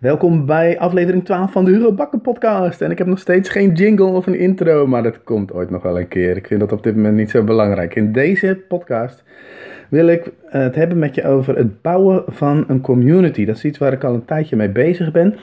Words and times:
Welkom 0.00 0.46
bij 0.46 0.78
aflevering 0.78 1.24
12 1.24 1.52
van 1.52 1.64
de 1.64 1.70
Hugo 1.70 2.18
podcast. 2.22 2.80
En 2.80 2.90
ik 2.90 2.98
heb 2.98 3.06
nog 3.06 3.18
steeds 3.18 3.48
geen 3.48 3.72
jingle 3.72 4.06
of 4.06 4.26
een 4.26 4.38
intro, 4.38 4.86
maar 4.86 5.02
dat 5.02 5.22
komt 5.22 5.52
ooit 5.52 5.70
nog 5.70 5.82
wel 5.82 5.98
een 5.98 6.08
keer. 6.08 6.36
Ik 6.36 6.46
vind 6.46 6.60
dat 6.60 6.72
op 6.72 6.82
dit 6.82 6.96
moment 6.96 7.16
niet 7.16 7.30
zo 7.30 7.44
belangrijk. 7.44 7.94
In 7.94 8.12
deze 8.12 8.60
podcast 8.68 9.22
wil 9.88 10.06
ik 10.06 10.32
het 10.46 10.74
hebben 10.74 10.98
met 10.98 11.14
je 11.14 11.24
over 11.24 11.56
het 11.56 11.82
bouwen 11.82 12.22
van 12.26 12.64
een 12.68 12.80
community. 12.80 13.44
Dat 13.44 13.56
is 13.56 13.64
iets 13.64 13.78
waar 13.78 13.92
ik 13.92 14.04
al 14.04 14.14
een 14.14 14.24
tijdje 14.24 14.56
mee 14.56 14.68
bezig 14.68 15.12
ben. 15.12 15.36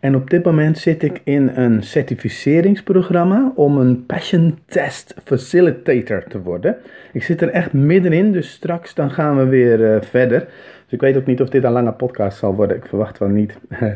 En 0.00 0.14
op 0.14 0.30
dit 0.30 0.44
moment 0.44 0.78
zit 0.78 1.02
ik 1.02 1.20
in 1.24 1.48
een 1.54 1.82
certificeringsprogramma 1.82 3.52
om 3.54 3.78
een 3.78 4.06
Passion 4.06 4.58
Test 4.66 5.14
Facilitator 5.24 6.24
te 6.28 6.42
worden. 6.42 6.76
Ik 7.12 7.22
zit 7.22 7.42
er 7.42 7.48
echt 7.48 7.72
middenin, 7.72 8.32
dus 8.32 8.50
straks 8.50 8.94
dan 8.94 9.10
gaan 9.10 9.36
we 9.36 9.44
weer 9.44 9.80
uh, 9.80 10.00
verder. 10.00 10.40
Dus 10.84 10.92
ik 10.92 11.00
weet 11.00 11.16
ook 11.16 11.26
niet 11.26 11.40
of 11.40 11.48
dit 11.48 11.64
een 11.64 11.72
lange 11.72 11.92
podcast 11.92 12.38
zal 12.38 12.54
worden. 12.54 12.76
Ik 12.76 12.86
verwacht 12.86 13.18
wel 13.18 13.28
niet. 13.28 13.58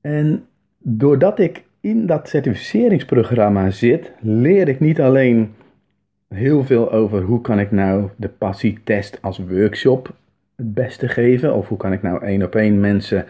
en 0.00 0.46
doordat 0.78 1.38
ik 1.38 1.62
in 1.80 2.06
dat 2.06 2.28
certificeringsprogramma 2.28 3.70
zit, 3.70 4.12
leer 4.20 4.68
ik 4.68 4.80
niet 4.80 5.00
alleen 5.00 5.54
heel 6.28 6.64
veel 6.64 6.92
over 6.92 7.22
hoe 7.22 7.40
kan 7.40 7.58
ik 7.58 7.70
nou 7.70 8.08
de 8.16 8.28
passietest 8.28 9.18
als 9.20 9.40
workshop 9.48 10.12
het 10.56 10.74
beste 10.74 11.08
geven. 11.08 11.54
Of 11.54 11.68
hoe 11.68 11.78
kan 11.78 11.92
ik 11.92 12.02
nou 12.02 12.24
één 12.24 12.42
op 12.42 12.54
één 12.54 12.80
mensen 12.80 13.26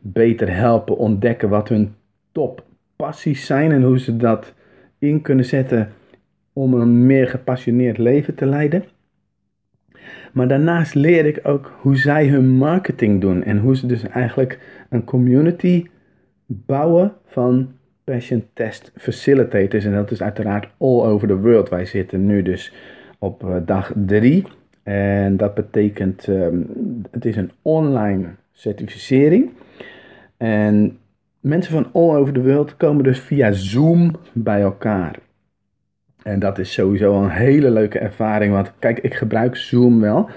beter 0.00 0.54
helpen 0.54 0.96
ontdekken 0.96 1.48
wat 1.48 1.68
hun 1.68 1.94
top 2.32 2.64
passies 2.96 3.46
zijn. 3.46 3.72
En 3.72 3.82
hoe 3.82 3.98
ze 3.98 4.16
dat 4.16 4.54
in 4.98 5.22
kunnen 5.22 5.44
zetten 5.44 5.92
om 6.52 6.74
een 6.74 7.06
meer 7.06 7.28
gepassioneerd 7.28 7.98
leven 7.98 8.34
te 8.34 8.46
leiden. 8.46 8.84
Maar 10.32 10.48
daarnaast 10.48 10.94
leer 10.94 11.26
ik 11.26 11.40
ook 11.42 11.72
hoe 11.80 11.96
zij 11.96 12.26
hun 12.26 12.48
marketing 12.48 13.20
doen. 13.20 13.42
En 13.42 13.58
hoe 13.58 13.76
ze 13.76 13.86
dus 13.86 14.02
eigenlijk 14.02 14.58
een 14.88 15.04
community 15.04 15.86
bouwen 16.46 17.12
van 17.26 17.72
Passion 18.04 18.44
Test 18.52 18.92
Facilitators. 18.96 19.84
En 19.84 19.92
dat 19.92 20.10
is 20.10 20.22
uiteraard 20.22 20.68
all 20.78 21.00
over 21.00 21.28
the 21.28 21.38
world. 21.38 21.68
Wij 21.68 21.86
zitten 21.86 22.26
nu 22.26 22.42
dus 22.42 22.72
op 23.18 23.44
eh, 23.44 23.56
dag 23.64 23.92
3. 24.06 24.44
En 24.82 25.36
dat 25.36 25.54
betekent, 25.54 26.26
um, 26.26 26.66
het 27.10 27.24
is 27.24 27.36
een 27.36 27.50
online 27.62 28.26
certificering. 28.58 29.50
En 30.36 30.98
mensen 31.40 31.72
van 31.72 31.88
all 31.92 32.16
over 32.16 32.32
the 32.32 32.42
world 32.42 32.76
komen 32.76 33.04
dus 33.04 33.20
via 33.20 33.52
Zoom 33.52 34.16
bij 34.32 34.60
elkaar. 34.60 35.18
En 36.22 36.38
dat 36.38 36.58
is 36.58 36.72
sowieso 36.72 37.22
een 37.22 37.30
hele 37.30 37.70
leuke 37.70 37.98
ervaring. 37.98 38.52
Want 38.52 38.72
kijk, 38.78 38.98
ik 38.98 39.14
gebruik 39.14 39.56
Zoom 39.56 40.00
wel. 40.00 40.28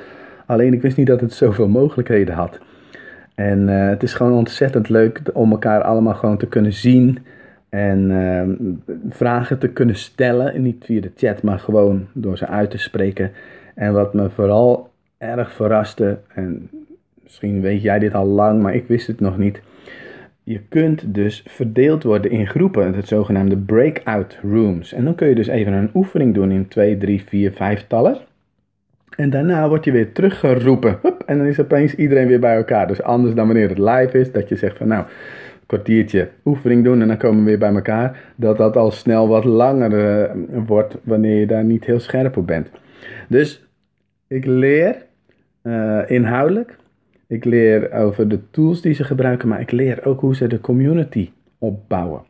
Alleen 0.45 0.73
ik 0.73 0.81
wist 0.81 0.97
niet 0.97 1.07
dat 1.07 1.21
het 1.21 1.33
zoveel 1.33 1.67
mogelijkheden 1.67 2.35
had. 2.35 2.59
En 3.35 3.67
uh, 3.67 3.87
het 3.87 4.03
is 4.03 4.13
gewoon 4.13 4.33
ontzettend 4.33 4.89
leuk 4.89 5.21
om 5.33 5.51
elkaar 5.51 5.81
allemaal 5.81 6.15
gewoon 6.15 6.37
te 6.37 6.47
kunnen 6.47 6.73
zien. 6.73 7.17
En 7.69 8.09
uh, 8.09 8.95
vragen 9.09 9.59
te 9.59 9.67
kunnen 9.69 9.95
stellen. 9.95 10.61
Niet 10.61 10.85
via 10.85 11.01
de 11.01 11.11
chat, 11.15 11.43
maar 11.43 11.59
gewoon 11.59 12.07
door 12.13 12.37
ze 12.37 12.47
uit 12.47 12.69
te 12.69 12.77
spreken. 12.77 13.31
En 13.75 13.93
wat 13.93 14.13
me 14.13 14.29
vooral 14.29 14.89
erg 15.17 15.51
verraste. 15.51 16.19
En 16.33 16.69
misschien 17.31 17.61
weet 17.61 17.81
jij 17.81 17.99
dit 17.99 18.13
al 18.13 18.25
lang, 18.25 18.61
maar 18.61 18.75
ik 18.75 18.87
wist 18.87 19.07
het 19.07 19.19
nog 19.19 19.37
niet 19.37 19.61
je 20.43 20.59
kunt 20.69 21.13
dus 21.13 21.43
verdeeld 21.47 22.03
worden 22.03 22.31
in 22.31 22.47
groepen, 22.47 22.93
het 22.93 23.07
zogenaamde 23.07 23.57
breakout 23.57 24.37
rooms. 24.41 24.93
En 24.93 25.03
dan 25.03 25.15
kun 25.15 25.27
je 25.27 25.35
dus 25.35 25.47
even 25.47 25.73
een 25.73 25.89
oefening 25.93 26.33
doen 26.33 26.51
in 26.51 26.67
2, 26.67 26.97
3, 26.97 27.23
4, 27.23 27.51
5 27.51 27.87
tallen. 27.87 28.17
En 29.15 29.29
daarna 29.29 29.69
word 29.69 29.85
je 29.85 29.91
weer 29.91 30.11
teruggeroepen. 30.11 30.99
En 31.25 31.37
dan 31.37 31.47
is 31.47 31.59
opeens 31.59 31.95
iedereen 31.95 32.27
weer 32.27 32.39
bij 32.39 32.55
elkaar. 32.55 32.87
Dus 32.87 33.01
anders 33.01 33.35
dan 33.35 33.45
wanneer 33.45 33.69
het 33.69 33.77
live 33.77 34.19
is, 34.19 34.31
dat 34.31 34.49
je 34.49 34.55
zegt 34.55 34.77
van 34.77 34.87
nou, 34.87 35.03
een 35.03 35.65
kwartiertje 35.65 36.29
oefening 36.45 36.83
doen 36.83 37.01
en 37.01 37.07
dan 37.07 37.17
komen 37.17 37.39
we 37.39 37.49
weer 37.49 37.59
bij 37.59 37.73
elkaar. 37.73 38.19
Dat 38.35 38.57
dat 38.57 38.77
al 38.77 38.91
snel 38.91 39.27
wat 39.27 39.43
langer 39.43 39.93
uh, 39.93 40.31
wordt 40.65 40.97
wanneer 41.03 41.39
je 41.39 41.47
daar 41.47 41.63
niet 41.63 41.85
heel 41.85 41.99
scherp 41.99 42.37
op 42.37 42.47
bent. 42.47 42.69
Dus 43.27 43.67
ik 44.27 44.45
leer 44.45 44.95
uh, 45.63 45.99
inhoudelijk 46.07 46.75
ik 47.31 47.45
leer 47.45 47.91
over 47.91 48.27
de 48.27 48.39
tools 48.49 48.81
die 48.81 48.93
ze 48.93 49.03
gebruiken, 49.03 49.47
maar 49.47 49.61
ik 49.61 49.71
leer 49.71 50.05
ook 50.05 50.19
hoe 50.19 50.35
ze 50.35 50.47
de 50.47 50.61
community 50.61 51.29
opbouwen. 51.57 52.21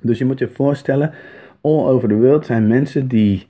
Dus 0.00 0.18
je 0.18 0.24
moet 0.24 0.38
je 0.38 0.48
voorstellen, 0.48 1.12
all 1.60 1.84
over 1.84 2.08
the 2.08 2.14
world 2.14 2.46
zijn 2.46 2.66
mensen 2.66 3.08
die 3.08 3.46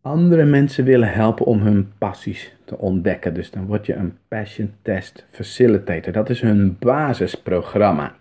andere 0.00 0.44
mensen 0.44 0.84
willen 0.84 1.12
helpen 1.12 1.46
om 1.46 1.60
hun 1.60 1.92
passies 1.98 2.56
te 2.64 2.78
ontdekken. 2.78 3.34
Dus 3.34 3.50
dan 3.50 3.66
word 3.66 3.86
je 3.86 3.94
een 3.94 4.16
Passion 4.28 4.70
Test 4.82 5.26
Facilitator. 5.30 6.12
Dat 6.12 6.30
is 6.30 6.40
hun 6.40 6.76
basisprogramma. 6.78 8.14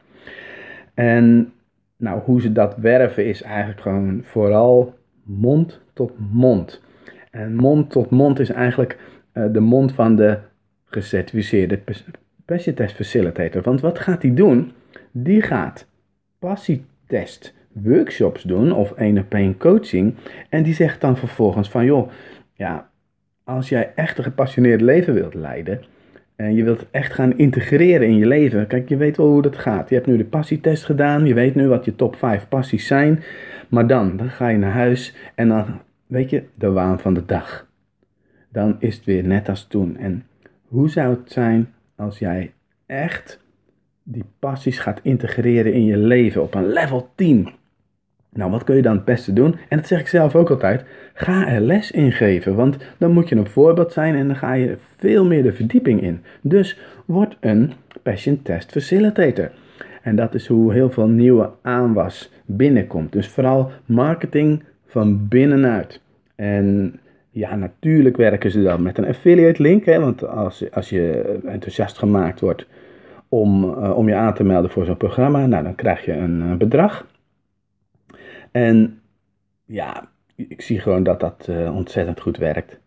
En 0.94 1.53
nou, 1.97 2.22
hoe 2.22 2.41
ze 2.41 2.51
dat 2.51 2.75
werven 2.78 3.25
is 3.25 3.41
eigenlijk 3.41 3.81
gewoon 3.81 4.22
vooral 4.23 4.94
mond 5.23 5.79
tot 5.94 6.11
mond. 6.31 6.81
En 7.31 7.56
mond 7.56 7.90
tot 7.90 8.09
mond 8.09 8.40
is 8.40 8.50
eigenlijk 8.50 8.97
uh, 9.34 9.45
de 9.51 9.59
mond 9.59 9.91
van 9.91 10.16
de 10.16 10.38
gecertificeerde 10.91 11.79
passietest 12.46 12.96
facilitator. 12.96 13.62
Want 13.62 13.81
wat 13.81 14.00
gaat 14.00 14.22
die 14.22 14.34
doen? 14.34 14.72
Die 15.12 15.41
gaat 15.41 15.88
passietest 16.40 17.53
workshops 17.74 18.44
doen 18.44 18.72
of 18.72 18.91
één 18.91 19.18
op 19.18 19.34
één 19.34 19.57
coaching. 19.57 20.16
En 20.50 20.63
die 20.63 20.74
zegt 20.74 21.02
dan 21.02 21.18
vervolgens 21.18 21.69
van 21.69 21.85
joh, 21.85 22.09
ja, 22.53 22.90
als 23.44 23.69
jij 23.69 23.91
echt 23.96 24.18
een 24.18 24.24
gepassioneerd 24.24 24.81
leven 24.81 25.13
wilt 25.13 25.34
leiden. 25.34 25.81
En 26.35 26.56
je 26.56 26.63
wilt 26.63 26.85
echt 26.91 27.13
gaan 27.13 27.38
integreren 27.38 28.08
in 28.08 28.18
je 28.18 28.25
leven. 28.25 28.68
Kijk, 28.68 28.90
je 28.90 28.97
weet 28.97 29.18
wel 29.18 29.28
hoe 29.28 29.41
dat 29.41 29.58
gaat. 29.58 29.90
Je 29.90 29.96
hebt 29.96 30.08
nu 30.08 30.18
de 30.18 30.25
passietest 30.25 30.85
gedaan. 30.85 31.25
Je 31.25 31.34
weet 31.34 31.56
nu 31.56 31.68
wat 31.68 31.85
je 31.85 31.96
top 31.96 32.16
5 32.16 32.47
passies 32.47 32.88
zijn. 32.88 33.23
Maar 33.69 33.88
dan, 33.88 34.18
dan 34.18 34.29
ga 34.29 34.47
je 34.47 34.58
naar 34.58 34.72
huis 34.72 35.16
en 35.35 35.47
dan, 35.47 35.66
weet 36.08 36.29
je, 36.29 36.44
de 36.56 36.72
waan 36.72 37.00
van 37.00 37.13
de 37.13 37.25
dag. 37.25 37.68
Dan 38.50 38.75
is 38.79 38.96
het 38.96 39.06
weer 39.06 39.23
net 39.23 39.50
als 39.50 39.68
toen. 39.68 39.97
En 39.97 40.25
hoe 40.71 40.89
zou 40.89 41.09
het 41.09 41.31
zijn 41.31 41.73
als 41.95 42.19
jij 42.19 42.53
echt 42.85 43.39
die 44.03 44.25
passies 44.39 44.79
gaat 44.79 44.99
integreren 45.03 45.73
in 45.73 45.85
je 45.85 45.97
leven 45.97 46.41
op 46.41 46.53
een 46.53 46.67
level 46.67 47.09
10? 47.15 47.49
Nou, 48.29 48.51
wat 48.51 48.63
kun 48.63 48.75
je 48.75 48.81
dan 48.81 48.95
het 48.95 49.05
beste 49.05 49.33
doen? 49.33 49.55
En 49.69 49.77
dat 49.77 49.87
zeg 49.87 49.99
ik 49.99 50.07
zelf 50.07 50.35
ook 50.35 50.49
altijd. 50.49 50.85
Ga 51.13 51.47
er 51.47 51.61
les 51.61 51.91
in 51.91 52.11
geven, 52.11 52.55
want 52.55 52.77
dan 52.97 53.11
moet 53.11 53.29
je 53.29 53.35
een 53.35 53.47
voorbeeld 53.47 53.93
zijn 53.93 54.15
en 54.15 54.27
dan 54.27 54.35
ga 54.35 54.53
je 54.53 54.77
veel 54.97 55.25
meer 55.25 55.43
de 55.43 55.53
verdieping 55.53 56.01
in. 56.01 56.21
Dus 56.41 56.79
word 57.05 57.37
een 57.39 57.73
Passion 58.03 58.41
Test 58.41 58.71
Facilitator. 58.71 59.51
En 60.01 60.15
dat 60.15 60.33
is 60.33 60.47
hoe 60.47 60.73
heel 60.73 60.89
veel 60.89 61.07
nieuwe 61.07 61.51
aanwas 61.61 62.31
binnenkomt. 62.45 63.11
Dus 63.11 63.27
vooral 63.27 63.71
marketing 63.85 64.63
van 64.85 65.27
binnenuit. 65.27 66.01
En 66.35 66.99
ja, 67.31 67.55
natuurlijk 67.55 68.17
werken 68.17 68.51
ze 68.51 68.63
dan 68.63 68.81
met 68.81 68.97
een 68.97 69.07
affiliate 69.07 69.61
link. 69.61 69.85
Hè, 69.85 69.99
want 69.99 70.27
als, 70.27 70.71
als 70.71 70.89
je 70.89 71.39
enthousiast 71.45 71.97
gemaakt 71.97 72.39
wordt 72.39 72.65
om, 73.29 73.63
uh, 73.63 73.97
om 73.97 74.07
je 74.07 74.15
aan 74.15 74.33
te 74.33 74.43
melden 74.43 74.71
voor 74.71 74.85
zo'n 74.85 74.97
programma, 74.97 75.45
nou, 75.45 75.63
dan 75.63 75.75
krijg 75.75 76.05
je 76.05 76.13
een 76.13 76.41
uh, 76.41 76.55
bedrag. 76.55 77.07
En 78.51 79.01
ja, 79.65 80.09
ik 80.35 80.61
zie 80.61 80.79
gewoon 80.79 81.03
dat 81.03 81.19
dat 81.19 81.47
uh, 81.49 81.75
ontzettend 81.75 82.19
goed 82.19 82.37
werkt. 82.37 82.79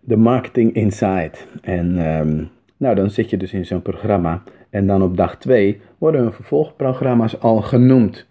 De 0.00 0.16
marketing 0.16 0.74
inside. 0.74 1.32
En 1.62 1.98
um, 2.18 2.50
nou, 2.76 2.94
dan 2.94 3.10
zit 3.10 3.30
je 3.30 3.36
dus 3.36 3.52
in 3.52 3.66
zo'n 3.66 3.82
programma. 3.82 4.42
En 4.70 4.86
dan 4.86 5.02
op 5.02 5.16
dag 5.16 5.38
2 5.38 5.80
worden 5.98 6.20
hun 6.20 6.32
vervolgprogramma's 6.32 7.40
al 7.40 7.60
genoemd. 7.60 8.26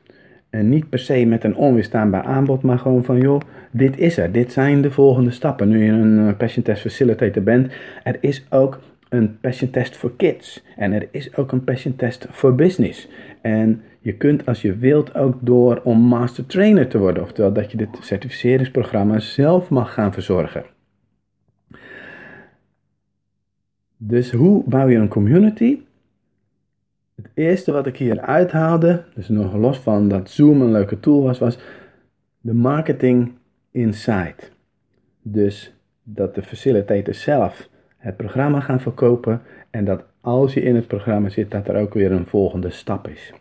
En 0.54 0.70
niet 0.70 0.90
per 0.90 1.00
se 1.00 1.26
met 1.26 1.44
een 1.44 1.56
onweerstaanbaar 1.56 2.24
aanbod, 2.24 2.62
maar 2.62 2.80
gewoon 2.80 3.04
van 3.04 3.20
joh, 3.20 3.42
dit 3.72 3.98
is 3.98 4.18
er. 4.18 4.32
Dit 4.32 4.52
zijn 4.52 4.82
de 4.82 4.92
volgende 4.92 5.32
stappen. 5.32 5.68
Nu 5.68 5.84
je 5.84 5.92
een 5.92 6.18
uh, 6.18 6.38
Passion 6.38 6.64
Test 6.64 6.82
Facilitator 6.82 7.44
bent, 7.44 7.74
er 8.04 8.18
is 8.20 8.46
ook 8.50 8.80
een 9.10 9.40
Passion 9.40 9.70
Test 9.70 9.98
voor 9.98 10.16
Kids. 10.16 10.64
En 10.76 10.92
er 10.92 11.08
is 11.12 11.36
ook 11.36 11.52
een 11.52 11.64
Passion 11.64 11.96
Test 11.96 12.28
voor 12.30 12.56
Business. 12.56 13.10
En 13.42 13.82
je 14.00 14.14
kunt 14.14 14.46
als 14.46 14.62
je 14.62 14.78
wilt 14.78 15.16
ook 15.16 15.38
door 15.40 15.82
om 15.84 16.00
Master 16.00 16.46
Trainer 16.46 16.88
te 16.88 16.98
worden. 16.98 17.24
Oftewel 17.24 17.54
dat 17.54 17.72
je 17.72 17.78
dit 17.78 17.90
certificeringsprogramma 18.02 19.20
zelf 19.20 19.70
mag 19.70 19.94
gaan 19.94 20.14
verzorgen. 20.14 20.64
Dus 23.98 24.32
hoe 24.32 24.64
bouw 24.66 24.88
je 24.88 24.98
een 24.98 25.08
community? 25.08 25.80
Het 27.16 27.30
eerste 27.34 27.72
wat 27.72 27.88
ik 27.88 27.98
hier 27.98 28.20
uithaalde, 28.20 29.04
dus 29.16 29.30
nog 29.30 29.54
los 29.54 29.78
van 29.78 30.08
dat 30.08 30.30
Zoom 30.30 30.62
een 30.62 30.72
leuke 30.72 31.00
tool 31.00 31.22
was, 31.22 31.40
was 31.40 31.60
de 32.42 32.54
marketing 32.54 33.32
inside. 33.72 34.36
Dus 35.22 35.74
dat 36.04 36.36
de 36.36 36.44
facilitator 36.44 37.14
zelf 37.14 37.70
het 37.98 38.18
programma 38.18 38.60
gaan 38.60 38.82
verkopen 38.82 39.42
en 39.70 39.86
dat 39.86 40.04
als 40.22 40.54
je 40.54 40.62
in 40.62 40.76
het 40.76 40.88
programma 40.88 41.30
zit, 41.30 41.52
dat 41.52 41.68
er 41.68 41.76
ook 41.76 41.94
weer 41.94 42.12
een 42.12 42.26
volgende 42.26 42.70
stap 42.70 43.08
is. 43.08 43.34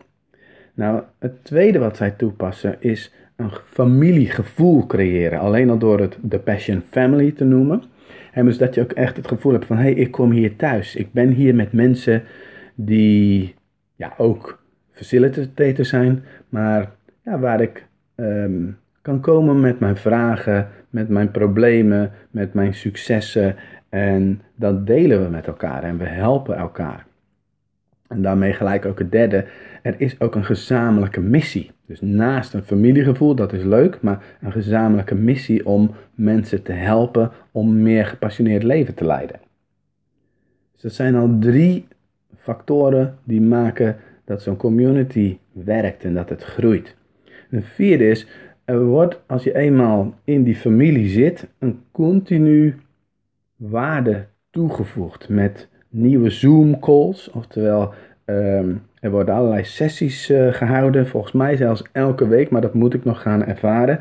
Nou, 0.74 1.02
het 1.19 1.44
tweede 1.44 1.78
wat 1.78 1.96
zij 1.96 2.10
toepassen 2.10 2.76
is 2.80 3.12
een 3.36 3.50
familiegevoel 3.50 4.86
creëren. 4.86 5.40
Alleen 5.40 5.70
al 5.70 5.78
door 5.78 6.00
het 6.00 6.19
de 6.22 6.38
Passion 6.38 6.82
Family 6.90 7.30
te 7.30 7.44
noemen. 7.44 7.82
En 8.32 8.44
dus 8.44 8.58
dat 8.58 8.74
je 8.74 8.80
ook 8.80 8.92
echt 8.92 9.16
het 9.16 9.28
gevoel 9.28 9.52
hebt 9.52 9.64
van, 9.64 9.76
hé, 9.76 9.82
hey, 9.82 9.92
ik 9.92 10.10
kom 10.10 10.30
hier 10.30 10.56
thuis. 10.56 10.96
Ik 10.96 11.12
ben 11.12 11.30
hier 11.30 11.54
met 11.54 11.72
mensen 11.72 12.22
die 12.74 13.54
ja, 13.94 14.12
ook 14.17 14.62
facilitator 14.91 15.85
zijn, 15.85 16.25
maar 16.49 16.91
ja, 17.25 17.39
waar 17.39 17.61
ik 17.61 17.87
ehm, 18.15 18.71
kan 19.03 19.21
komen 19.21 19.61
met 19.61 19.81
mijn 19.81 19.97
vragen, 19.97 20.69
met 20.91 21.09
mijn 21.09 21.31
problemen, 21.31 22.12
met 22.31 22.55
mijn 22.55 22.75
successen. 22.75 23.56
En 23.89 24.43
dat 24.55 24.87
delen 24.87 25.23
we 25.23 25.29
met 25.29 25.47
elkaar 25.47 25.83
en 25.83 25.99
we 25.99 26.05
helpen 26.05 26.56
elkaar. 26.56 27.06
En 28.09 28.23
daarmee 28.23 28.53
gelijk 28.53 28.87
ook 28.87 28.99
het 28.99 29.12
derde, 29.12 29.44
er 29.83 29.94
is 29.99 30.21
ook 30.21 30.35
een 30.35 30.44
gezamenlijke 30.44 31.21
missie. 31.21 31.71
Dus 31.87 32.00
naast 32.00 32.55
een 32.55 32.62
familiegevoel, 32.62 33.35
dat 33.35 33.53
is 33.53 33.62
leuk, 33.62 34.00
maar 34.00 34.23
een 34.41 34.53
gezamenlijke 34.53 35.15
missie 35.15 35.67
om 35.67 35.94
mensen 36.15 36.62
te 36.62 36.73
helpen 36.73 37.31
om 37.50 37.83
meer 37.83 38.06
gepassioneerd 38.06 38.62
leven 38.62 38.94
te 38.94 39.05
leiden. 39.05 39.41
Dus 40.73 40.83
dat 40.83 40.93
zijn 40.93 41.15
al 41.15 41.37
drie 41.39 41.87
factoren 42.43 43.19
die 43.25 43.41
maken 43.41 43.97
dat 44.25 44.43
zo'n 44.43 44.56
community 44.56 45.39
werkt 45.53 46.05
en 46.05 46.15
dat 46.15 46.29
het 46.29 46.43
groeit. 46.43 46.97
Een 47.50 47.62
vierde 47.62 48.09
is, 48.09 48.27
er 48.65 48.85
wordt 48.85 49.21
als 49.27 49.44
je 49.44 49.55
eenmaal 49.55 50.15
in 50.25 50.43
die 50.43 50.55
familie 50.56 51.09
zit, 51.09 51.49
een 51.59 51.81
continu 51.91 52.75
waarde 53.56 54.27
toegevoegd 54.50 55.29
met 55.29 55.69
nieuwe 55.89 56.31
Zoom 56.31 56.81
calls, 56.81 57.31
oftewel 57.31 57.94
ehm, 58.25 58.75
er 59.00 59.11
worden 59.11 59.35
allerlei 59.35 59.65
sessies 59.65 60.31
uh, 60.31 60.53
gehouden, 60.53 61.06
volgens 61.06 61.33
mij 61.33 61.56
zelfs 61.56 61.83
elke 61.93 62.29
week, 62.29 62.50
maar 62.50 62.61
dat 62.61 62.75
moet 62.75 62.94
ik 62.94 63.05
nog 63.05 63.23
gaan 63.23 63.44
ervaren. 63.44 64.00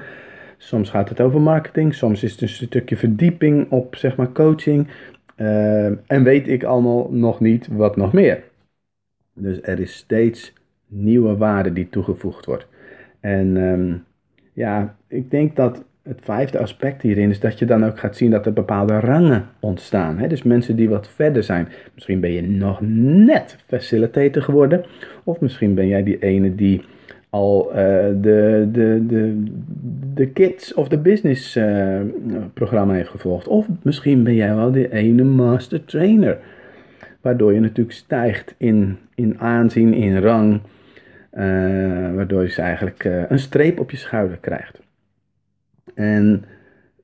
Soms 0.58 0.90
gaat 0.90 1.10
het 1.10 1.22
over 1.22 1.42
marketing, 1.42 1.94
soms 1.94 2.24
is 2.24 2.32
het 2.32 2.42
een 2.42 2.50
stukje 2.50 2.98
verdieping 2.98 3.72
op 3.72 3.96
zeg 3.96 4.16
maar 4.16 4.32
coaching. 4.32 4.88
Uh, 5.42 5.86
en 5.86 6.24
weet 6.24 6.48
ik 6.48 6.64
allemaal 6.64 7.08
nog 7.12 7.40
niet 7.40 7.68
wat 7.68 7.96
nog 7.96 8.14
meer. 8.14 8.44
Dus 9.34 9.60
er 9.62 9.80
is 9.80 9.96
steeds 9.96 10.54
nieuwe 10.88 11.38
waarde 11.38 11.74
die 11.74 11.90
toegevoegd 11.90 12.46
wordt. 12.46 12.68
En 13.20 13.58
um, 13.58 14.04
ja, 14.54 14.96
ik 15.08 15.32
denk 15.32 15.56
dat 15.56 15.84
het 16.04 16.20
vijfde 16.24 16.60
aspect 16.60 17.02
hierin 17.02 17.30
is 17.30 17.40
dat 17.40 17.60
je 17.60 17.66
dan 17.66 17.86
ook 17.86 18.00
gaat 18.00 18.16
zien 18.16 18.32
dat 18.32 18.46
er 18.46 18.54
bepaalde 18.54 19.00
rangen 19.00 19.46
ontstaan. 19.60 20.18
Hè? 20.18 20.28
Dus 20.28 20.44
mensen 20.44 20.76
die 20.76 20.90
wat 20.90 21.10
verder 21.10 21.44
zijn. 21.44 21.68
Misschien 21.94 22.20
ben 22.20 22.32
je 22.32 22.42
nog 22.42 22.82
net 22.82 23.58
facilitator 23.68 24.42
geworden. 24.42 24.86
Of 25.24 25.40
misschien 25.40 25.74
ben 25.74 25.88
jij 25.88 26.04
die 26.04 26.20
ene 26.20 26.56
die 26.56 26.82
al 27.32 27.70
uh, 27.70 27.76
de, 28.22 28.70
de, 28.72 29.04
de, 29.08 29.44
de 30.14 30.28
kids 30.28 30.74
of 30.74 30.88
de 30.88 30.98
business 30.98 31.56
uh, 31.56 32.00
programma 32.54 32.94
heeft 32.94 33.10
gevolgd. 33.10 33.48
Of 33.48 33.68
misschien 33.82 34.24
ben 34.24 34.36
jij 34.36 34.56
wel 34.56 34.72
die 34.72 34.92
ene 34.92 35.24
master 35.24 35.86
trainer. 35.86 36.38
Waardoor 37.22 37.54
je 37.54 37.60
natuurlijk 37.60 37.96
stijgt 37.96 38.56
in, 38.58 38.98
in 39.16 39.40
aanzien, 39.40 39.94
in 39.94 40.18
rang. 40.18 40.62
Uh, 41.34 41.42
waardoor 42.16 42.42
je 42.42 42.48
dus 42.48 42.58
eigenlijk 42.58 43.04
een 43.28 43.40
streep 43.40 43.80
op 43.80 43.92
je 43.92 43.98
schouder 43.98 44.38
krijgt. 44.38 44.82
En 45.94 46.44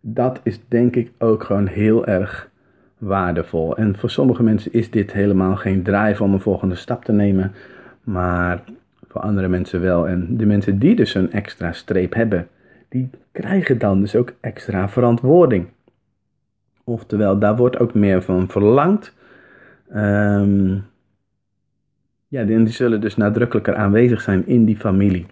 dat 0.02 0.40
is 0.44 0.60
denk 0.68 0.96
ik 0.96 1.12
ook 1.18 1.44
gewoon 1.44 1.68
heel 1.68 2.06
erg 2.06 2.50
waardevol. 2.98 3.78
En 3.78 3.96
voor 3.98 4.10
sommige 4.10 4.44
mensen 4.44 4.74
is 4.74 4.90
dit 4.90 5.14
helemaal 5.14 5.56
geen 5.56 5.84
drive 5.84 6.24
om 6.24 6.34
een 6.34 6.40
volgende 6.40 6.76
stap 6.76 7.04
te 7.06 7.12
nemen, 7.12 7.52
maar 8.04 8.64
andere 9.20 9.48
mensen 9.48 9.82
wel. 9.82 10.08
En 10.08 10.38
de 10.38 10.46
mensen 10.46 10.80
die 10.80 10.96
dus 10.96 11.14
een 11.14 11.32
extra 11.32 11.72
streep 11.72 12.14
hebben, 12.14 12.48
die 12.90 13.10
krijgen 13.32 13.78
dan 13.78 14.00
dus 14.00 14.16
ook 14.16 14.34
extra 14.42 14.90
verantwoording. 14.90 15.68
Oftewel, 16.84 17.40
daar 17.40 17.56
wordt 17.56 17.80
ook 17.80 17.94
meer 17.94 18.22
van 18.22 18.48
verlangd. 18.48 19.14
Um, 19.96 20.84
ja, 22.28 22.44
die 22.44 22.68
zullen 22.68 23.02
dus 23.02 23.16
nadrukkelijker 23.16 23.76
aanwezig 23.76 24.22
zijn 24.22 24.48
in 24.48 24.66
die 24.66 24.78
familie. 24.78 25.26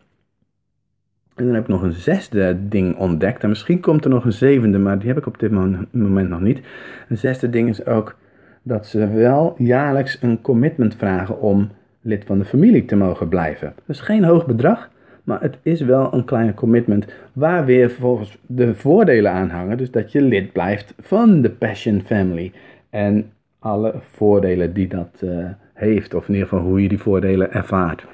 En 1.35 1.45
dan 1.45 1.53
heb 1.53 1.63
ik 1.63 1.69
nog 1.69 1.81
een 1.81 1.93
zesde 1.93 2.67
ding 2.67 2.97
ontdekt. 2.97 3.43
En 3.43 3.49
misschien 3.49 3.79
komt 3.79 4.03
er 4.03 4.09
nog 4.09 4.25
een 4.25 4.33
zevende, 4.33 4.77
maar 4.77 4.99
die 4.99 5.07
heb 5.07 5.17
ik 5.17 5.25
op 5.25 5.39
dit 5.39 5.51
moment 5.91 6.29
nog 6.29 6.41
niet. 6.41 6.61
Een 7.09 7.17
zesde 7.17 7.49
ding 7.49 7.69
is 7.69 7.85
ook 7.85 8.15
dat 8.63 8.85
ze 8.85 9.07
wel 9.07 9.55
jaarlijks 9.57 10.17
een 10.21 10.41
commitment 10.41 10.95
vragen 10.95 11.39
om 11.39 11.69
lid 12.06 12.25
van 12.25 12.40
de 12.40 12.46
familie 12.46 12.86
te 12.86 12.96
mogen 12.96 13.30
blijven. 13.30 13.74
Is 13.88 14.00
geen 14.00 14.24
hoog 14.24 14.46
bedrag, 14.46 14.90
maar 15.24 15.42
het 15.42 15.57
is 15.62 15.81
wel 15.81 16.13
een 16.13 16.25
kleine 16.25 16.54
commitment 16.54 17.06
waar 17.34 17.66
weer 17.66 17.92
volgens 17.92 18.38
de 18.46 18.75
voordelen 18.75 19.31
aan 19.31 19.50
hangen. 19.50 19.78
Dus 19.78 19.92
dat 19.92 20.12
je 20.12 20.22
lid 20.22 20.52
blijft 20.52 20.94
van 21.00 21.42
de 21.42 21.50
Passion 21.50 22.02
Family. 22.02 22.52
En 22.90 23.31
alle 23.60 23.94
voordelen 24.12 24.74
die 24.74 24.88
dat 24.88 25.22
uh, 25.24 25.46
heeft, 25.74 26.13
of 26.13 26.28
in 26.28 26.34
ieder 26.34 26.50
geval 26.50 26.66
hoe 26.66 26.81
je 26.81 26.88
die 26.88 27.02
voordelen 27.02 27.54
ervaart. 27.54 28.06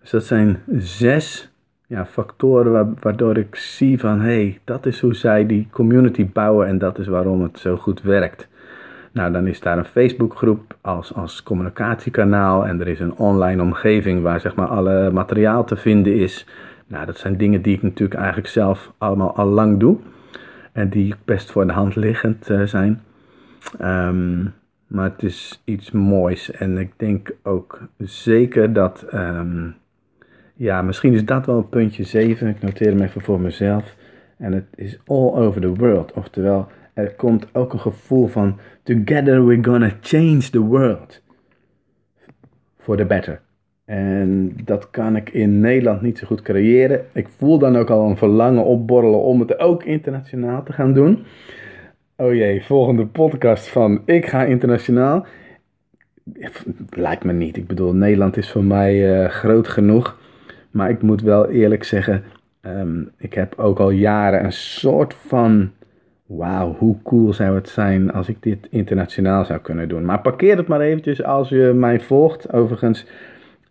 Dus 0.00 0.10
dat 0.10 0.24
zijn 0.24 0.58
zes 0.78 1.50
ja, 1.86 2.06
factoren 2.06 2.96
waardoor 3.00 3.36
ik 3.36 3.56
zie 3.56 3.98
van 3.98 4.20
hé, 4.20 4.26
hey, 4.26 4.58
dat 4.64 4.86
is 4.86 5.00
hoe 5.00 5.14
zij 5.14 5.46
die 5.46 5.68
community 5.70 6.26
bouwen 6.32 6.66
en 6.66 6.78
dat 6.78 6.98
is 6.98 7.06
waarom 7.06 7.42
het 7.42 7.58
zo 7.58 7.76
goed 7.76 8.02
werkt. 8.02 8.48
Nou, 9.16 9.32
dan 9.32 9.46
is 9.46 9.60
daar 9.60 9.78
een 9.78 9.84
Facebookgroep 9.84 10.76
als, 10.80 11.14
als 11.14 11.42
communicatiekanaal 11.42 12.66
en 12.66 12.80
er 12.80 12.88
is 12.88 13.00
een 13.00 13.16
online 13.16 13.62
omgeving 13.62 14.22
waar 14.22 14.40
zeg 14.40 14.54
maar 14.54 14.66
alle 14.66 15.10
materiaal 15.10 15.64
te 15.64 15.76
vinden 15.76 16.14
is. 16.14 16.46
Nou, 16.86 17.06
dat 17.06 17.18
zijn 17.18 17.36
dingen 17.36 17.62
die 17.62 17.76
ik 17.76 17.82
natuurlijk 17.82 18.20
eigenlijk 18.20 18.48
zelf 18.48 18.92
allemaal 18.98 19.36
al 19.36 19.46
lang 19.46 19.80
doe 19.80 19.98
en 20.72 20.88
die 20.88 21.14
best 21.24 21.50
voor 21.50 21.66
de 21.66 21.72
hand 21.72 21.96
liggend 21.96 22.50
uh, 22.50 22.62
zijn. 22.62 23.02
Um, 23.82 24.54
maar 24.86 25.10
het 25.10 25.22
is 25.22 25.62
iets 25.64 25.90
moois 25.90 26.50
en 26.50 26.78
ik 26.78 26.92
denk 26.96 27.30
ook 27.42 27.80
zeker 27.98 28.72
dat 28.72 29.06
um, 29.14 29.74
ja, 30.54 30.82
misschien 30.82 31.12
is 31.12 31.24
dat 31.24 31.46
wel 31.46 31.62
puntje 31.62 32.04
7. 32.04 32.48
Ik 32.48 32.62
noteer 32.62 32.90
hem 32.90 33.00
even 33.00 33.20
voor 33.20 33.40
mezelf. 33.40 33.94
En 34.38 34.52
het 34.52 34.66
is 34.74 34.98
all 35.06 35.32
over 35.32 35.60
the 35.60 35.74
world. 35.74 36.12
Oftewel, 36.12 36.68
er 36.96 37.14
komt 37.14 37.46
ook 37.52 37.72
een 37.72 37.80
gevoel 37.80 38.26
van 38.26 38.58
together 38.82 39.46
we're 39.46 39.64
gonna 39.64 39.92
change 40.00 40.50
the 40.50 40.60
world. 40.60 41.22
For 42.78 42.96
the 42.96 43.04
better. 43.04 43.40
En 43.84 44.52
dat 44.64 44.90
kan 44.90 45.16
ik 45.16 45.30
in 45.30 45.60
Nederland 45.60 46.00
niet 46.00 46.18
zo 46.18 46.26
goed 46.26 46.42
creëren. 46.42 47.06
Ik 47.12 47.28
voel 47.36 47.58
dan 47.58 47.76
ook 47.76 47.90
al 47.90 48.08
een 48.08 48.16
verlangen 48.16 48.64
opborrelen 48.64 49.22
om 49.22 49.40
het 49.40 49.58
ook 49.58 49.84
internationaal 49.84 50.62
te 50.62 50.72
gaan 50.72 50.92
doen. 50.92 51.24
Oh 52.16 52.34
jee, 52.34 52.64
volgende 52.64 53.06
podcast 53.06 53.68
van 53.68 54.02
Ik 54.04 54.26
ga 54.26 54.44
internationaal. 54.44 55.26
Lijkt 56.90 57.24
me 57.24 57.32
niet. 57.32 57.56
Ik 57.56 57.66
bedoel, 57.66 57.94
Nederland 57.94 58.36
is 58.36 58.50
voor 58.50 58.64
mij 58.64 59.22
uh, 59.22 59.28
groot 59.28 59.68
genoeg. 59.68 60.18
Maar 60.70 60.90
ik 60.90 61.02
moet 61.02 61.22
wel 61.22 61.48
eerlijk 61.48 61.84
zeggen, 61.84 62.24
ehm, 62.60 63.02
ik 63.18 63.34
heb 63.34 63.58
ook 63.58 63.78
al 63.78 63.90
jaren 63.90 64.44
een 64.44 64.52
soort 64.52 65.14
van. 65.14 65.70
Wauw, 66.26 66.74
hoe 66.78 66.96
cool 67.02 67.32
zou 67.32 67.54
het 67.54 67.68
zijn 67.68 68.12
als 68.12 68.28
ik 68.28 68.36
dit 68.40 68.66
internationaal 68.70 69.44
zou 69.44 69.60
kunnen 69.60 69.88
doen. 69.88 70.04
Maar 70.04 70.20
parkeer 70.20 70.56
het 70.56 70.66
maar 70.66 70.80
eventjes 70.80 71.22
als 71.22 71.48
je 71.48 71.72
mij 71.74 72.00
volgt. 72.00 72.52
Overigens, 72.52 73.06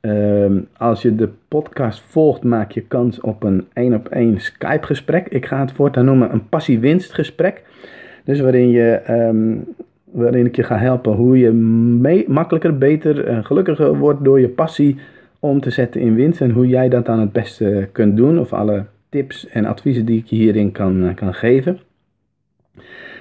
ehm, 0.02 0.60
als 0.78 1.02
je 1.02 1.16
de 1.16 1.30
podcast 1.48 2.04
volgt, 2.08 2.44
maak 2.44 2.72
je 2.72 2.82
kans 2.82 3.22
op 3.22 3.44
een 3.44 3.68
één 3.74 3.94
op 3.94 4.08
één 4.08 4.40
Skype 4.40 4.86
gesprek. 4.86 5.28
Ik 5.28 5.46
ga 5.46 5.60
het 5.60 5.72
voortaan 5.72 6.06
noemen 6.06 6.34
een 6.34 6.50
passie-winst 6.50 7.14
gesprek. 7.14 7.64
Dus 8.24 8.40
waarin, 8.40 8.70
je, 8.70 8.92
ehm, 8.92 9.56
waarin 10.12 10.46
ik 10.46 10.56
je 10.56 10.64
ga 10.64 10.78
helpen 10.78 11.14
hoe 11.14 11.38
je 11.38 11.52
makkelijker, 12.28 12.78
beter 12.78 13.26
en 13.26 13.46
gelukkiger 13.46 13.98
wordt 13.98 14.24
door 14.24 14.40
je 14.40 14.50
passie 14.50 14.98
om 15.40 15.62
te 15.62 15.70
zetten 15.70 16.02
in 16.02 16.16
winst 16.16 16.42
en 16.42 16.52
hoe 16.52 16.68
jij 16.68 16.90
dat 16.90 17.06
dan 17.06 17.20
het 17.20 17.32
beste 17.32 17.90
kunt 17.92 18.18
doen. 18.18 18.40
Of 18.40 18.54
alle 18.54 18.86
tips 19.10 19.48
en 19.48 19.66
adviezen 19.66 20.06
die 20.06 20.20
ik 20.20 20.26
je 20.26 20.36
hierin 20.36 20.72
kan, 20.72 21.08
eh, 21.08 21.16
kan 21.16 21.34
geven. 21.34 21.80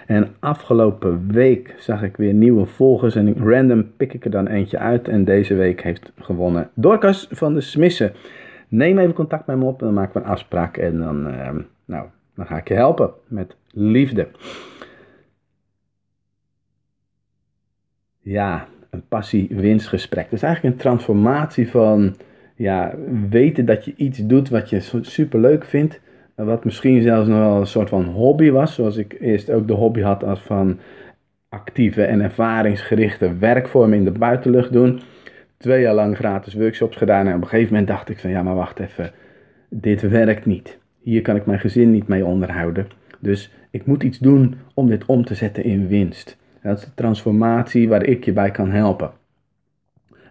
En 0.07 0.35
afgelopen 0.39 1.33
week 1.33 1.75
zag 1.79 2.03
ik 2.03 2.17
weer 2.17 2.35
nieuwe 2.35 2.67
volgers 2.67 3.15
en 3.15 3.37
random 3.37 3.97
pik 3.97 4.15
ik 4.15 4.25
er 4.25 4.31
dan 4.31 4.47
eentje 4.47 4.79
uit. 4.79 5.09
En 5.09 5.25
deze 5.25 5.55
week 5.55 5.83
heeft 5.83 6.13
gewonnen 6.19 6.71
Dorcas 6.75 7.29
van 7.31 7.55
de 7.55 7.61
Smissen. 7.61 8.13
Neem 8.69 8.99
even 8.99 9.15
contact 9.15 9.47
met 9.47 9.57
me 9.57 9.65
op 9.65 9.81
en 9.81 9.87
dan 9.87 9.95
maken 9.95 10.13
we 10.13 10.27
een 10.27 10.33
afspraak. 10.33 10.77
En 10.77 10.99
dan, 10.99 11.29
uh, 11.29 11.51
nou, 11.85 12.07
dan 12.35 12.47
ga 12.47 12.57
ik 12.57 12.69
je 12.69 12.75
helpen 12.75 13.11
met 13.29 13.57
liefde. 13.71 14.29
Ja, 18.21 18.67
een 18.91 19.07
passie-winstgesprek. 19.09 20.25
Dat 20.25 20.33
is 20.33 20.43
eigenlijk 20.43 20.75
een 20.75 20.81
transformatie 20.81 21.71
van 21.71 22.17
ja, 22.57 22.95
weten 23.31 23.67
dat 23.67 23.85
je 23.85 23.95
iets 23.97 24.19
doet 24.19 24.49
wat 24.49 24.71
je 24.71 24.81
super 25.01 25.41
leuk 25.41 25.65
vindt. 25.65 26.01
Wat 26.35 26.65
misschien 26.65 27.03
zelfs 27.03 27.29
nog 27.29 27.39
wel 27.39 27.61
een 27.61 27.67
soort 27.67 27.89
van 27.89 28.05
hobby 28.05 28.51
was. 28.51 28.75
Zoals 28.75 28.97
ik 28.97 29.17
eerst 29.21 29.51
ook 29.51 29.67
de 29.67 29.73
hobby 29.73 30.01
had 30.01 30.25
als 30.25 30.41
van 30.41 30.79
actieve 31.49 32.03
en 32.03 32.21
ervaringsgerichte 32.21 33.37
werkvormen 33.39 33.99
in 33.99 34.05
de 34.05 34.11
buitenlucht 34.11 34.73
doen. 34.73 35.01
Twee 35.57 35.81
jaar 35.81 35.95
lang 35.95 36.17
gratis 36.17 36.55
workshops 36.55 36.97
gedaan. 36.97 37.27
En 37.27 37.35
op 37.35 37.43
een 37.43 37.49
gegeven 37.49 37.73
moment 37.73 37.89
dacht 37.89 38.09
ik 38.09 38.19
van 38.19 38.31
ja, 38.31 38.43
maar 38.43 38.55
wacht 38.55 38.79
even. 38.79 39.11
Dit 39.69 40.09
werkt 40.09 40.47
niet. 40.47 40.79
Hier 41.01 41.23
kan 41.23 41.37
ik 41.37 41.47
mijn 41.47 41.61
gezin 41.61 41.91
niet 41.91 42.09
mee 42.09 42.25
onderhouden. 42.25 42.87
Dus 43.19 43.53
ik 43.71 43.87
moet 43.87 44.03
iets 44.03 44.19
doen 44.19 44.55
om 44.75 44.89
dit 44.89 45.05
om 45.07 45.25
te 45.25 45.35
zetten 45.35 45.65
in 45.65 45.89
winst. 45.89 46.37
Dat 46.63 46.79
is 46.79 46.85
de 46.85 46.95
transformatie 46.95 47.89
waar 47.89 48.05
ik 48.05 48.25
je 48.25 48.33
bij 48.33 48.51
kan 48.51 48.71
helpen. 48.71 49.11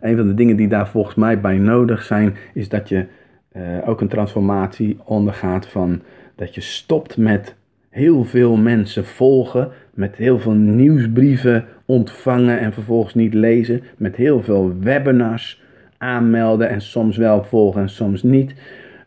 een 0.01 0.17
van 0.17 0.27
de 0.27 0.33
dingen 0.33 0.55
die 0.55 0.67
daar 0.67 0.87
volgens 0.87 1.15
mij 1.15 1.41
bij 1.41 1.57
nodig 1.57 2.03
zijn, 2.03 2.35
is 2.53 2.69
dat 2.69 2.89
je 2.89 3.05
eh, 3.53 3.61
ook 3.85 4.01
een 4.01 4.07
transformatie 4.07 4.97
ondergaat 5.03 5.67
van 5.67 6.01
dat 6.35 6.55
je 6.55 6.61
stopt 6.61 7.17
met 7.17 7.55
heel 7.89 8.23
veel 8.23 8.55
mensen 8.55 9.05
volgen, 9.05 9.71
met 9.93 10.15
heel 10.15 10.39
veel 10.39 10.51
nieuwsbrieven 10.51 11.65
ontvangen 11.85 12.59
en 12.59 12.73
vervolgens 12.73 13.13
niet 13.13 13.33
lezen, 13.33 13.83
met 13.97 14.15
heel 14.15 14.41
veel 14.41 14.73
webinars 14.79 15.61
aanmelden 15.97 16.69
en 16.69 16.81
soms 16.81 17.17
wel 17.17 17.43
volgen 17.43 17.81
en 17.81 17.89
soms 17.89 18.23
niet, 18.23 18.53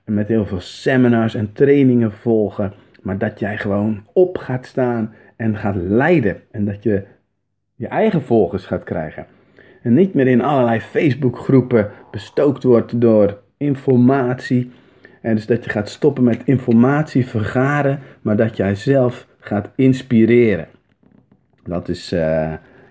met 0.04 0.28
heel 0.28 0.46
veel 0.46 0.60
seminars 0.60 1.34
en 1.34 1.52
trainingen 1.52 2.12
volgen, 2.12 2.72
maar 3.02 3.18
dat 3.18 3.38
jij 3.38 3.58
gewoon 3.58 4.02
op 4.12 4.38
gaat 4.38 4.66
staan 4.66 5.14
en 5.36 5.56
gaat 5.56 5.76
leiden 5.76 6.36
en 6.50 6.64
dat 6.64 6.82
je 6.82 7.04
je 7.74 7.86
eigen 7.86 8.22
volgers 8.22 8.66
gaat 8.66 8.84
krijgen. 8.84 9.26
En 9.82 9.94
niet 9.94 10.14
meer 10.14 10.26
in 10.26 10.42
allerlei 10.42 10.80
Facebookgroepen 10.80 11.90
bestookt 12.10 12.62
wordt 12.62 13.00
door 13.00 13.44
informatie. 13.56 14.70
En 15.20 15.34
dus 15.34 15.46
dat 15.46 15.64
je 15.64 15.70
gaat 15.70 15.88
stoppen 15.88 16.24
met 16.24 16.42
informatie 16.44 17.26
vergaren, 17.26 18.00
maar 18.20 18.36
dat 18.36 18.56
jij 18.56 18.74
zelf 18.74 19.26
gaat 19.38 19.70
inspireren. 19.74 20.68
Dat 21.64 21.88
is, 21.88 22.12
uh, 22.12 22.20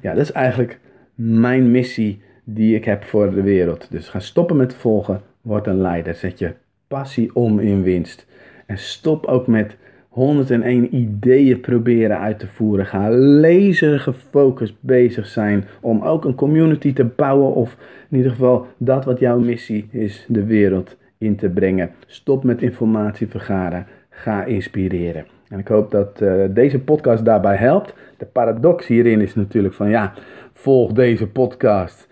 ja, 0.01 0.13
dat 0.13 0.17
is 0.17 0.31
eigenlijk 0.31 0.79
mijn 1.15 1.71
missie 1.71 2.21
die 2.43 2.75
ik 2.75 2.85
heb 2.85 3.03
voor 3.03 3.31
de 3.31 3.41
wereld. 3.41 3.87
Dus 3.91 4.09
ga 4.09 4.19
stoppen 4.19 4.55
met 4.55 4.75
volgen, 4.75 5.21
word 5.41 5.67
een 5.67 5.81
leider. 5.81 6.15
Zet 6.15 6.39
je 6.39 6.53
passie 6.87 7.35
om 7.35 7.59
in 7.59 7.83
winst. 7.83 8.25
En 8.65 8.77
stop 8.77 9.25
ook 9.25 9.47
met 9.47 9.77
101 10.15 10.95
ideeën 10.95 11.59
proberen 11.59 12.19
uit 12.19 12.39
te 12.39 12.47
voeren. 12.47 12.85
Ga 12.85 13.11
laser 13.11 13.99
gefocust 13.99 14.75
bezig 14.79 15.27
zijn 15.27 15.65
om 15.81 16.01
ook 16.01 16.25
een 16.25 16.35
community 16.35 16.93
te 16.93 17.03
bouwen. 17.03 17.53
Of 17.53 17.77
in 18.09 18.17
ieder 18.17 18.31
geval 18.31 18.67
dat 18.77 19.05
wat 19.05 19.19
jouw 19.19 19.39
missie 19.39 19.87
is, 19.91 20.25
de 20.27 20.45
wereld 20.45 20.97
in 21.17 21.35
te 21.35 21.49
brengen. 21.49 21.91
Stop 22.05 22.43
met 22.43 22.61
informatie 22.61 23.27
vergaren. 23.27 23.85
Ga 24.09 24.43
inspireren. 24.43 25.25
En 25.49 25.59
ik 25.59 25.67
hoop 25.67 25.91
dat 25.91 26.21
uh, 26.21 26.45
deze 26.49 26.79
podcast 26.79 27.25
daarbij 27.25 27.55
helpt. 27.55 27.93
De 28.17 28.25
paradox 28.25 28.87
hierin 28.87 29.21
is 29.21 29.35
natuurlijk 29.35 29.73
van 29.73 29.89
ja, 29.89 30.13
volg 30.53 30.91
deze 30.91 31.27
podcast. 31.27 32.07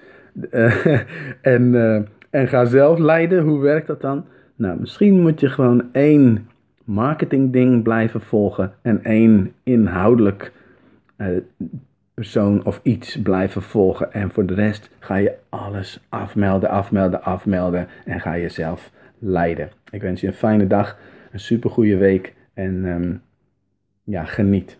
Uh, 0.51 0.85
en, 1.41 1.73
uh, 1.73 2.01
en 2.29 2.47
ga 2.47 2.65
zelf 2.65 2.99
leiden. 2.99 3.43
Hoe 3.43 3.59
werkt 3.59 3.87
dat 3.87 4.01
dan? 4.01 4.25
Nou, 4.55 4.79
misschien 4.79 5.21
moet 5.21 5.39
je 5.39 5.49
gewoon 5.49 5.83
één 5.91 6.47
marketingding 6.83 7.83
blijven 7.83 8.21
volgen 8.21 8.73
en 8.81 9.03
één 9.03 9.53
inhoudelijk 9.63 10.51
uh, 11.17 11.27
persoon 12.13 12.65
of 12.65 12.79
iets 12.83 13.21
blijven 13.21 13.61
volgen. 13.61 14.13
En 14.13 14.31
voor 14.31 14.45
de 14.45 14.53
rest 14.53 14.89
ga 14.99 15.15
je 15.15 15.33
alles 15.49 15.99
afmelden, 16.09 16.69
afmelden, 16.69 17.23
afmelden 17.23 17.87
en 18.05 18.19
ga 18.19 18.37
jezelf 18.37 18.91
leiden. 19.19 19.69
Ik 19.89 20.01
wens 20.01 20.21
je 20.21 20.27
een 20.27 20.33
fijne 20.33 20.67
dag, 20.67 20.97
een 21.31 21.39
super 21.39 21.69
goede 21.69 21.97
week 21.97 22.33
en 22.53 22.85
um, 22.85 23.21
ja, 24.03 24.23
geniet. 24.23 24.79